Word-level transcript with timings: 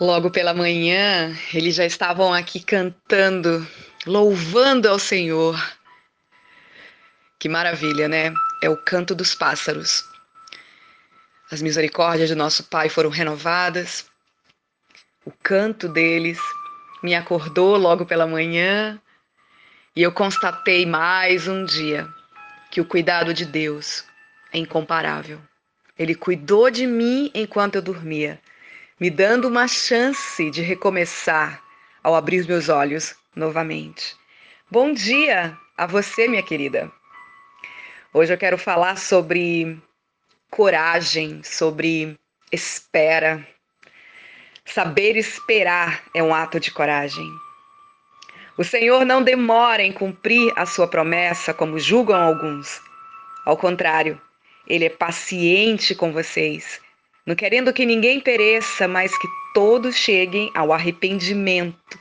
Logo 0.00 0.28
pela 0.28 0.52
manhã, 0.52 1.32
eles 1.52 1.76
já 1.76 1.84
estavam 1.84 2.34
aqui 2.34 2.58
cantando, 2.58 3.64
louvando 4.04 4.88
ao 4.88 4.98
Senhor. 4.98 5.56
Que 7.38 7.48
maravilha, 7.48 8.08
né? 8.08 8.34
É 8.60 8.68
o 8.68 8.76
canto 8.76 9.14
dos 9.14 9.36
pássaros. 9.36 10.04
As 11.48 11.62
misericórdias 11.62 12.28
de 12.28 12.34
nosso 12.34 12.64
Pai 12.64 12.88
foram 12.88 13.08
renovadas. 13.08 14.10
O 15.24 15.30
canto 15.30 15.88
deles 15.88 16.40
me 17.00 17.14
acordou 17.14 17.76
logo 17.76 18.04
pela 18.04 18.26
manhã 18.26 19.00
e 19.94 20.02
eu 20.02 20.10
constatei 20.10 20.84
mais 20.84 21.46
um 21.46 21.64
dia 21.64 22.08
que 22.68 22.80
o 22.80 22.84
cuidado 22.84 23.32
de 23.32 23.44
Deus 23.44 24.04
é 24.52 24.58
incomparável. 24.58 25.40
Ele 25.96 26.16
cuidou 26.16 26.68
de 26.68 26.84
mim 26.84 27.30
enquanto 27.32 27.76
eu 27.76 27.82
dormia 27.82 28.40
me 28.98 29.10
dando 29.10 29.48
uma 29.48 29.66
chance 29.66 30.50
de 30.50 30.62
recomeçar 30.62 31.60
ao 32.02 32.14
abrir 32.14 32.46
meus 32.46 32.68
olhos 32.68 33.14
novamente. 33.34 34.16
Bom 34.70 34.92
dia 34.92 35.58
a 35.76 35.84
você, 35.84 36.28
minha 36.28 36.42
querida. 36.42 36.90
Hoje 38.12 38.32
eu 38.32 38.38
quero 38.38 38.56
falar 38.56 38.96
sobre 38.96 39.76
coragem, 40.48 41.42
sobre 41.42 42.16
espera. 42.52 43.44
Saber 44.64 45.16
esperar 45.16 46.04
é 46.14 46.22
um 46.22 46.32
ato 46.32 46.60
de 46.60 46.70
coragem. 46.70 47.28
O 48.56 48.62
Senhor 48.62 49.04
não 49.04 49.24
demora 49.24 49.82
em 49.82 49.92
cumprir 49.92 50.52
a 50.54 50.64
sua 50.64 50.86
promessa, 50.86 51.52
como 51.52 51.80
julgam 51.80 52.16
alguns. 52.16 52.80
Ao 53.44 53.56
contrário, 53.56 54.20
ele 54.68 54.84
é 54.84 54.90
paciente 54.90 55.96
com 55.96 56.12
vocês 56.12 56.83
não 57.26 57.34
querendo 57.34 57.72
que 57.72 57.86
ninguém 57.86 58.20
pereça, 58.20 58.86
mas 58.86 59.16
que 59.16 59.28
todos 59.54 59.96
cheguem 59.96 60.50
ao 60.54 60.72
arrependimento. 60.72 61.98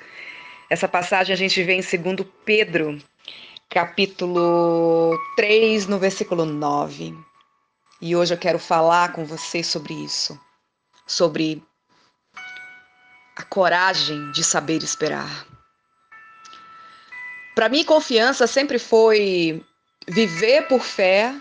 Essa 0.70 0.88
passagem 0.88 1.34
a 1.34 1.38
gente 1.38 1.62
vê 1.64 1.74
em 1.74 1.82
2 1.82 2.28
Pedro, 2.44 3.00
capítulo 3.70 5.18
3, 5.36 5.88
no 5.88 5.98
versículo 5.98 6.46
9. 6.46 7.16
E 8.02 8.16
hoje 8.16 8.34
eu 8.34 8.38
quero 8.38 8.60
falar 8.60 9.14
com 9.14 9.24
você 9.24 9.64
sobre 9.64 9.94
isso, 9.94 10.38
sobre 11.08 11.64
a 13.38 13.44
coragem 13.44 14.32
de 14.32 14.44
saber 14.44 14.84
esperar. 14.84 15.48
Para 17.56 17.70
mim, 17.70 17.86
confiança 17.86 18.46
sempre 18.46 18.78
foi 18.78 19.64
viver 20.08 20.68
por 20.68 20.82
fé 20.82 21.34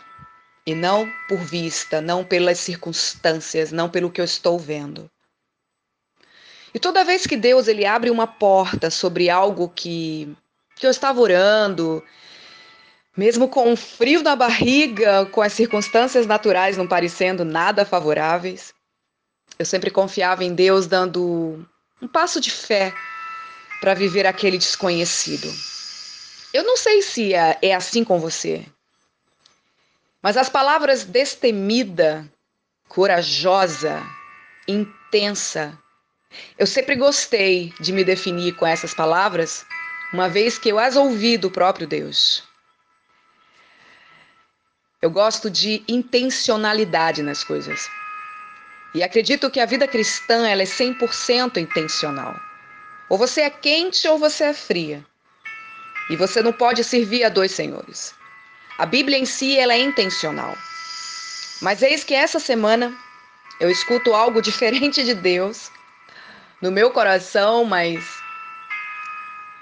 e 0.66 0.74
não 0.74 1.10
por 1.28 1.38
vista, 1.38 2.00
não 2.00 2.24
pelas 2.24 2.58
circunstâncias, 2.58 3.72
não 3.72 3.88
pelo 3.88 4.10
que 4.10 4.20
eu 4.20 4.24
estou 4.24 4.58
vendo. 4.58 5.10
E 6.74 6.78
toda 6.78 7.04
vez 7.04 7.26
que 7.26 7.36
Deus 7.36 7.68
ele 7.68 7.84
abre 7.84 8.10
uma 8.10 8.26
porta 8.26 8.90
sobre 8.90 9.28
algo 9.28 9.68
que, 9.68 10.34
que 10.76 10.86
eu 10.86 10.90
estava 10.90 11.20
orando, 11.20 12.02
mesmo 13.16 13.48
com 13.48 13.70
um 13.70 13.76
frio 13.76 14.22
na 14.22 14.34
barriga, 14.34 15.26
com 15.26 15.42
as 15.42 15.52
circunstâncias 15.52 16.26
naturais 16.26 16.76
não 16.76 16.86
parecendo 16.86 17.44
nada 17.44 17.84
favoráveis, 17.84 18.72
eu 19.58 19.66
sempre 19.66 19.90
confiava 19.90 20.44
em 20.44 20.54
Deus 20.54 20.86
dando 20.86 21.66
um 22.00 22.08
passo 22.08 22.40
de 22.40 22.50
fé 22.50 22.94
para 23.80 23.94
viver 23.94 24.26
aquele 24.26 24.56
desconhecido. 24.56 25.52
Eu 26.54 26.64
não 26.64 26.76
sei 26.76 27.02
se 27.02 27.34
é, 27.34 27.58
é 27.60 27.74
assim 27.74 28.02
com 28.04 28.18
você. 28.18 28.64
Mas 30.22 30.36
as 30.36 30.48
palavras 30.48 31.04
destemida, 31.04 32.30
corajosa, 32.88 34.00
intensa, 34.68 35.76
eu 36.58 36.66
sempre 36.66 36.94
gostei 36.94 37.74
de 37.80 37.92
me 37.92 38.04
definir 38.04 38.54
com 38.54 38.66
essas 38.66 38.94
palavras, 38.94 39.66
uma 40.12 40.28
vez 40.28 40.58
que 40.58 40.68
eu 40.68 40.78
as 40.78 40.96
ouvi 40.96 41.36
do 41.36 41.50
próprio 41.50 41.86
Deus. 41.86 42.44
Eu 45.00 45.10
gosto 45.10 45.50
de 45.50 45.82
intencionalidade 45.88 47.22
nas 47.22 47.42
coisas. 47.42 47.88
E 48.94 49.02
acredito 49.02 49.50
que 49.50 49.58
a 49.58 49.66
vida 49.66 49.88
cristã 49.88 50.46
ela 50.46 50.62
é 50.62 50.66
100% 50.66 51.56
intencional. 51.56 52.38
Ou 53.08 53.18
você 53.18 53.40
é 53.40 53.50
quente 53.50 54.06
ou 54.06 54.18
você 54.18 54.44
é 54.44 54.54
fria. 54.54 55.04
E 56.08 56.16
você 56.16 56.42
não 56.42 56.52
pode 56.52 56.84
servir 56.84 57.24
a 57.24 57.28
dois 57.28 57.50
senhores. 57.52 58.14
A 58.82 58.86
Bíblia 58.86 59.16
em 59.16 59.24
si 59.24 59.56
ela 59.56 59.74
é 59.74 59.78
intencional. 59.78 60.58
Mas 61.60 61.82
eis 61.82 62.02
que 62.02 62.14
essa 62.14 62.40
semana 62.40 62.92
eu 63.60 63.70
escuto 63.70 64.12
algo 64.12 64.42
diferente 64.42 65.04
de 65.04 65.14
Deus 65.14 65.70
no 66.60 66.72
meu 66.72 66.90
coração, 66.90 67.64
mas 67.64 68.04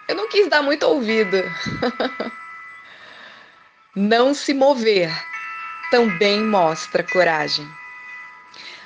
eu 0.09 0.15
não 0.17 0.27
quis 0.27 0.49
dar 0.49 0.63
muito 0.63 0.85
ouvido. 0.85 1.37
não 3.95 4.33
se 4.33 4.55
mover 4.55 5.13
também 5.91 6.41
mostra 6.41 7.03
coragem. 7.03 7.69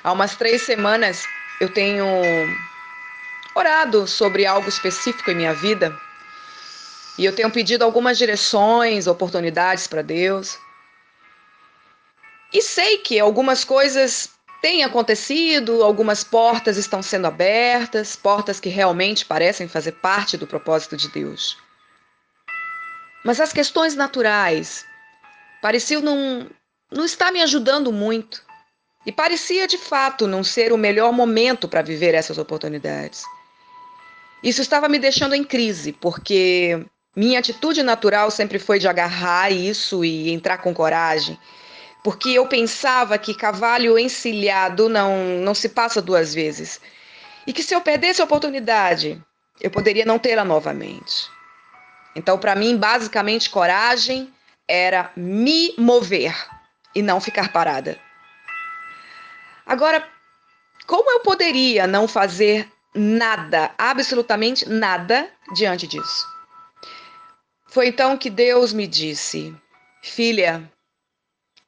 Há 0.03 0.11
umas 0.11 0.35
três 0.35 0.63
semanas 0.63 1.25
eu 1.61 1.69
tenho 1.69 2.05
orado 3.55 4.05
sobre 4.05 4.45
algo 4.45 4.67
específico 4.67 5.31
em 5.31 5.35
minha 5.35 5.53
vida 5.53 5.97
e 7.17 7.25
eu 7.25 7.33
tenho 7.33 7.49
pedido 7.49 7.83
algumas 7.83 8.17
direções, 8.17 9.07
oportunidades 9.07 9.87
para 9.87 10.01
Deus. 10.01 10.57
E 12.53 12.61
sei 12.61 12.97
que 12.97 13.19
algumas 13.19 13.63
coisas 13.63 14.29
têm 14.61 14.83
acontecido, 14.83 15.83
algumas 15.83 16.23
portas 16.23 16.77
estão 16.77 17.01
sendo 17.01 17.27
abertas, 17.27 18.15
portas 18.15 18.59
que 18.59 18.69
realmente 18.69 19.25
parecem 19.25 19.67
fazer 19.67 19.93
parte 19.93 20.37
do 20.37 20.47
propósito 20.47 20.97
de 20.97 21.07
Deus. 21.09 21.57
Mas 23.23 23.39
as 23.39 23.53
questões 23.53 23.95
naturais 23.95 24.85
pareciam 25.61 26.01
não, 26.01 26.49
não 26.91 27.05
estar 27.05 27.31
me 27.31 27.41
ajudando 27.41 27.91
muito. 27.91 28.43
E 29.05 29.11
parecia 29.11 29.67
de 29.67 29.77
fato 29.77 30.27
não 30.27 30.43
ser 30.43 30.73
o 30.73 30.77
melhor 30.77 31.13
momento 31.13 31.67
para 31.67 31.81
viver 31.81 32.13
essas 32.13 32.37
oportunidades. 32.37 33.23
Isso 34.43 34.61
estava 34.61 34.89
me 34.89 34.99
deixando 34.99 35.35
em 35.35 35.43
crise, 35.43 35.91
porque 35.91 36.85
minha 37.15 37.39
atitude 37.39 37.81
natural 37.81 38.29
sempre 38.29 38.59
foi 38.59 38.77
de 38.77 38.87
agarrar 38.87 39.51
isso 39.51 40.03
e 40.03 40.31
entrar 40.31 40.57
com 40.57 40.73
coragem, 40.73 41.39
porque 42.03 42.29
eu 42.29 42.47
pensava 42.47 43.17
que 43.17 43.33
cavalo 43.33 43.97
encilhado 43.97 44.89
não, 44.89 45.39
não 45.39 45.55
se 45.55 45.69
passa 45.69 46.01
duas 46.01 46.33
vezes. 46.33 46.81
E 47.47 47.53
que 47.53 47.63
se 47.63 47.73
eu 47.73 47.81
perdesse 47.81 48.21
a 48.21 48.25
oportunidade, 48.25 49.21
eu 49.61 49.71
poderia 49.71 50.05
não 50.05 50.19
tê-la 50.19 50.43
novamente. 50.43 51.29
Então, 52.15 52.37
para 52.37 52.55
mim, 52.55 52.75
basicamente, 52.75 53.49
coragem 53.49 54.33
era 54.67 55.11
me 55.15 55.73
mover 55.77 56.35
e 56.93 57.01
não 57.01 57.21
ficar 57.21 57.51
parada. 57.51 57.99
Agora, 59.65 60.07
como 60.85 61.09
eu 61.11 61.21
poderia 61.21 61.87
não 61.87 62.07
fazer 62.07 62.69
nada, 62.93 63.71
absolutamente 63.77 64.67
nada, 64.67 65.29
diante 65.53 65.87
disso? 65.87 66.34
Foi 67.75 67.89
então 67.89 68.17
que 68.17 68.29
Deus 68.29 68.71
me 68.71 68.87
disse: 68.87 69.53
Filha, 70.01 70.71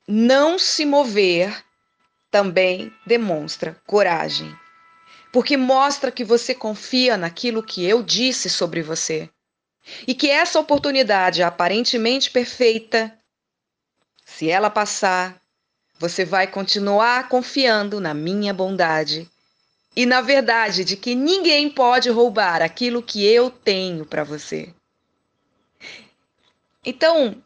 não 0.07 0.57
se 0.57 0.85
mover 0.85 1.65
também 2.31 2.93
demonstra 3.05 3.77
coragem, 3.85 4.57
porque 5.33 5.57
mostra 5.57 6.09
que 6.09 6.23
você 6.23 6.55
confia 6.55 7.17
naquilo 7.17 7.61
que 7.61 7.83
eu 7.85 8.01
disse 8.01 8.49
sobre 8.49 8.81
você 8.81 9.29
e 10.07 10.15
que 10.15 10.29
essa 10.29 10.57
oportunidade 10.57 11.43
aparentemente 11.43 12.31
perfeita, 12.31 13.13
se 14.25 14.49
ela 14.49 14.69
passar, 14.69 15.35
você 15.99 16.23
vai 16.23 16.47
continuar 16.47 17.27
confiando 17.27 17.99
na 17.99 18.13
minha 18.13 18.53
bondade 18.53 19.29
e 19.93 20.05
na 20.05 20.21
verdade 20.21 20.85
de 20.85 20.95
que 20.95 21.13
ninguém 21.13 21.69
pode 21.69 22.09
roubar 22.09 22.61
aquilo 22.61 23.03
que 23.03 23.25
eu 23.25 23.51
tenho 23.51 24.05
para 24.05 24.23
você. 24.23 24.73
Então, 26.89 27.43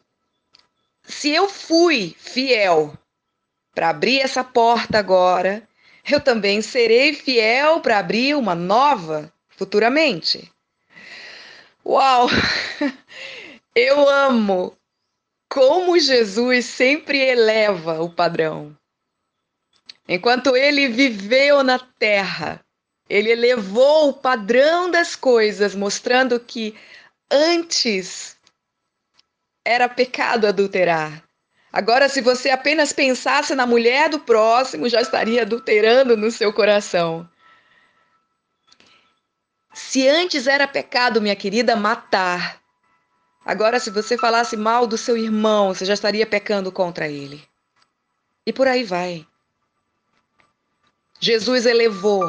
se 1.02 1.30
eu 1.30 1.48
fui 1.48 2.14
fiel 2.16 2.96
para 3.74 3.88
abrir 3.88 4.20
essa 4.20 4.44
porta 4.44 5.00
agora, 5.00 5.68
eu 6.08 6.20
também 6.20 6.62
serei 6.62 7.12
fiel 7.12 7.80
para 7.80 7.98
abrir 7.98 8.36
uma 8.36 8.54
nova 8.54 9.32
futuramente. 9.48 10.48
Uau! 11.84 12.28
Eu 13.74 14.08
amo 14.08 14.76
como 15.48 15.98
Jesus 15.98 16.66
sempre 16.66 17.18
eleva 17.18 18.00
o 18.00 18.10
padrão. 18.12 18.76
Enquanto 20.06 20.54
ele 20.54 20.86
viveu 20.88 21.64
na 21.64 21.78
terra, 21.78 22.64
ele 23.08 23.30
elevou 23.30 24.10
o 24.10 24.12
padrão 24.12 24.90
das 24.90 25.16
coisas, 25.16 25.74
mostrando 25.74 26.38
que 26.38 26.76
antes 27.30 28.36
era 29.64 29.88
pecado 29.88 30.46
adulterar. 30.46 31.22
Agora, 31.72 32.08
se 32.08 32.20
você 32.20 32.50
apenas 32.50 32.92
pensasse 32.92 33.54
na 33.54 33.66
mulher 33.66 34.10
do 34.10 34.20
próximo, 34.20 34.88
já 34.88 35.00
estaria 35.00 35.42
adulterando 35.42 36.16
no 36.16 36.30
seu 36.30 36.52
coração. 36.52 37.28
Se 39.72 40.06
antes 40.06 40.46
era 40.46 40.68
pecado, 40.68 41.22
minha 41.22 41.34
querida, 41.34 41.74
matar, 41.74 42.60
agora 43.44 43.80
se 43.80 43.90
você 43.90 44.18
falasse 44.18 44.54
mal 44.54 44.86
do 44.86 44.98
seu 44.98 45.16
irmão, 45.16 45.72
você 45.72 45.86
já 45.86 45.94
estaria 45.94 46.26
pecando 46.26 46.70
contra 46.70 47.08
ele. 47.08 47.42
E 48.44 48.52
por 48.52 48.68
aí 48.68 48.84
vai. 48.84 49.26
Jesus 51.18 51.64
elevou 51.64 52.28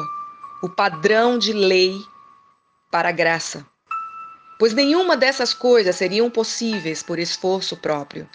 o 0.62 0.70
padrão 0.70 1.36
de 1.36 1.52
lei 1.52 2.00
para 2.90 3.10
a 3.10 3.12
graça, 3.12 3.66
pois 4.58 4.72
nenhuma 4.72 5.16
dessas 5.16 5.52
coisas 5.52 5.96
seriam 5.96 6.30
possíveis 6.30 7.02
por 7.02 7.18
esforço 7.18 7.76
próprio. 7.76 8.28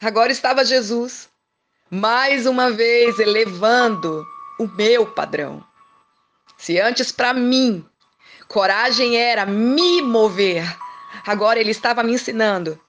Agora 0.00 0.30
estava 0.30 0.64
Jesus, 0.64 1.28
mais 1.90 2.46
uma 2.46 2.70
vez 2.70 3.18
elevando 3.18 4.26
o 4.58 4.66
meu 4.66 5.06
padrão. 5.06 5.64
Se 6.56 6.80
antes 6.80 7.12
para 7.12 7.32
mim 7.32 7.84
coragem 8.48 9.16
era 9.16 9.44
me 9.44 10.02
mover, 10.02 10.64
agora 11.26 11.58
ele 11.58 11.70
estava 11.70 12.02
me 12.02 12.12
ensinando 12.12 12.80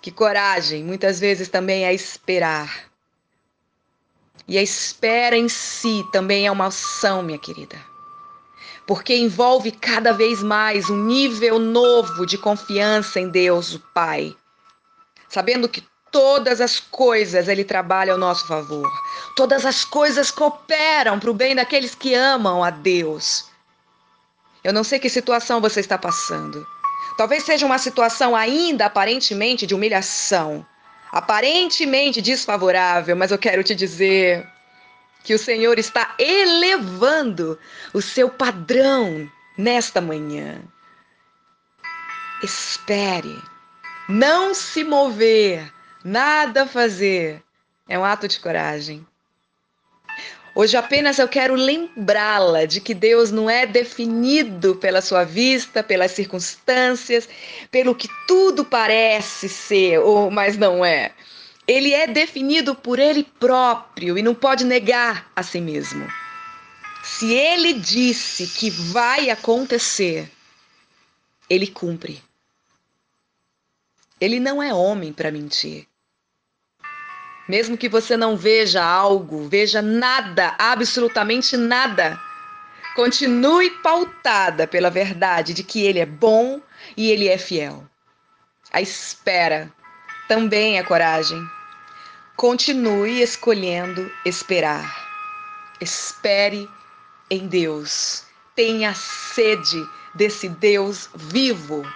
que 0.00 0.10
coragem 0.10 0.82
muitas 0.82 1.20
vezes 1.20 1.48
também 1.48 1.84
é 1.84 1.92
esperar. 1.92 2.90
E 4.48 4.58
a 4.58 4.62
espera 4.62 5.36
em 5.36 5.48
si 5.48 6.04
também 6.10 6.46
é 6.46 6.50
uma 6.50 6.66
ação, 6.66 7.22
minha 7.22 7.38
querida. 7.38 7.76
Porque 8.90 9.14
envolve 9.14 9.70
cada 9.70 10.12
vez 10.12 10.42
mais 10.42 10.90
um 10.90 10.96
nível 10.96 11.60
novo 11.60 12.26
de 12.26 12.36
confiança 12.36 13.20
em 13.20 13.28
Deus, 13.28 13.72
o 13.72 13.78
Pai. 13.94 14.34
Sabendo 15.28 15.68
que 15.68 15.86
todas 16.10 16.60
as 16.60 16.80
coisas 16.80 17.46
ele 17.46 17.62
trabalha 17.62 18.10
ao 18.12 18.18
nosso 18.18 18.48
favor. 18.48 18.90
Todas 19.36 19.64
as 19.64 19.84
coisas 19.84 20.32
cooperam 20.32 21.20
para 21.20 21.30
o 21.30 21.34
bem 21.34 21.54
daqueles 21.54 21.94
que 21.94 22.14
amam 22.14 22.64
a 22.64 22.70
Deus. 22.70 23.44
Eu 24.64 24.72
não 24.72 24.82
sei 24.82 24.98
que 24.98 25.08
situação 25.08 25.60
você 25.60 25.78
está 25.78 25.96
passando. 25.96 26.66
Talvez 27.16 27.44
seja 27.44 27.66
uma 27.66 27.78
situação 27.78 28.34
ainda 28.34 28.86
aparentemente 28.86 29.68
de 29.68 29.74
humilhação, 29.76 30.66
aparentemente 31.12 32.20
desfavorável, 32.20 33.14
mas 33.14 33.30
eu 33.30 33.38
quero 33.38 33.62
te 33.62 33.72
dizer 33.72 34.44
que 35.22 35.34
o 35.34 35.38
Senhor 35.38 35.78
está 35.78 36.14
elevando 36.18 37.58
o 37.92 38.00
seu 38.00 38.28
padrão 38.28 39.30
nesta 39.56 40.00
manhã. 40.00 40.60
Espere, 42.42 43.36
não 44.08 44.54
se 44.54 44.82
mover, 44.82 45.72
nada 46.02 46.66
fazer, 46.66 47.42
é 47.88 47.98
um 47.98 48.04
ato 48.04 48.26
de 48.26 48.40
coragem. 48.40 49.06
Hoje 50.54 50.76
apenas 50.76 51.18
eu 51.18 51.28
quero 51.28 51.54
lembrá-la 51.54 52.64
de 52.64 52.80
que 52.80 52.92
Deus 52.92 53.30
não 53.30 53.48
é 53.48 53.66
definido 53.66 54.74
pela 54.74 55.00
sua 55.00 55.22
vista, 55.22 55.82
pelas 55.82 56.10
circunstâncias, 56.10 57.28
pelo 57.70 57.94
que 57.94 58.08
tudo 58.26 58.64
parece 58.64 59.48
ser, 59.48 59.98
ou 60.00 60.30
mas 60.30 60.56
não 60.56 60.84
é. 60.84 61.12
Ele 61.70 61.94
é 61.94 62.04
definido 62.04 62.74
por 62.74 62.98
ele 62.98 63.22
próprio 63.22 64.18
e 64.18 64.22
não 64.22 64.34
pode 64.34 64.64
negar 64.64 65.30
a 65.36 65.40
si 65.40 65.60
mesmo. 65.60 66.04
Se 67.04 67.32
ele 67.32 67.74
disse 67.74 68.48
que 68.48 68.68
vai 68.68 69.30
acontecer, 69.30 70.28
ele 71.48 71.68
cumpre. 71.68 72.20
Ele 74.20 74.40
não 74.40 74.60
é 74.60 74.74
homem 74.74 75.12
para 75.12 75.30
mentir. 75.30 75.86
Mesmo 77.48 77.78
que 77.78 77.88
você 77.88 78.16
não 78.16 78.36
veja 78.36 78.84
algo, 78.84 79.46
veja 79.48 79.80
nada, 79.80 80.56
absolutamente 80.58 81.56
nada. 81.56 82.20
Continue 82.96 83.70
pautada 83.80 84.66
pela 84.66 84.90
verdade 84.90 85.54
de 85.54 85.62
que 85.62 85.86
Ele 85.86 86.00
é 86.00 86.06
bom 86.06 86.60
e 86.96 87.12
Ele 87.12 87.28
é 87.28 87.38
fiel. 87.38 87.86
A 88.72 88.80
espera 88.80 89.72
também 90.26 90.76
é 90.76 90.82
coragem. 90.82 91.40
Continue 92.40 93.20
escolhendo 93.20 94.10
esperar. 94.24 95.06
Espere 95.78 96.70
em 97.28 97.46
Deus. 97.46 98.24
Tenha 98.56 98.94
sede 98.94 99.86
desse 100.14 100.48
Deus 100.48 101.10
vivo. 101.14 101.86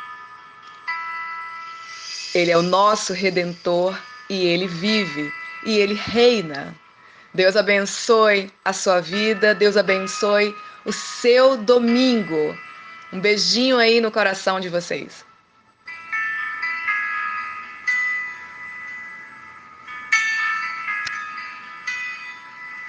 Ele 2.35 2.51
é 2.51 2.59
o 2.59 2.63
nosso 2.63 3.15
redentor 3.15 3.99
e 4.29 4.45
ele 4.45 4.67
vive 4.67 5.33
e 5.65 5.79
ele 5.79 5.95
reina. 5.95 6.77
Deus 7.33 7.57
abençoe 7.57 8.53
a 8.63 8.75
sua 8.75 9.01
vida, 9.01 9.55
Deus 9.55 9.79
abençoe 9.79 10.55
o 10.85 10.93
seu 10.93 11.57
domingo. 11.57 12.55
Um 13.11 13.19
beijinho 13.19 13.79
aí 13.79 13.99
no 13.99 14.13
coração 14.13 14.61
de 14.61 14.69
vocês. 14.69 15.24